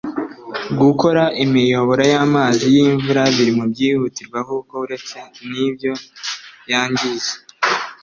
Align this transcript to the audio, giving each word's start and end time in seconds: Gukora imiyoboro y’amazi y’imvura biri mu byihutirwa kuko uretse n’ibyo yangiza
Gukora 0.79 1.23
imiyoboro 1.43 2.03
y’amazi 2.13 2.63
y’imvura 2.75 3.21
biri 3.35 3.51
mu 3.57 3.65
byihutirwa 3.71 4.39
kuko 4.49 4.73
uretse 4.85 5.17
n’ibyo 5.49 5.93
yangiza 6.71 7.33